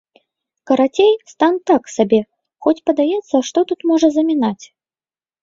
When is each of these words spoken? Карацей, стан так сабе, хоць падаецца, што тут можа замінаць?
Карацей, 0.69 1.11
стан 1.31 1.53
так 1.71 1.83
сабе, 1.97 2.21
хоць 2.67 2.81
падаецца, 2.91 3.35
што 3.51 3.59
тут 3.75 3.79
можа 3.93 4.07
замінаць? 4.19 4.65